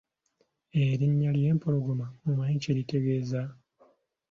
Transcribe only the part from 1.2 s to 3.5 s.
ly’empologoma omanyi kye litegeeza?